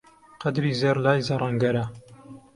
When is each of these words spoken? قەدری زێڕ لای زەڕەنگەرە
قەدری 0.41 0.77
زێڕ 0.81 0.97
لای 1.05 1.25
زەڕەنگەرە 1.27 1.85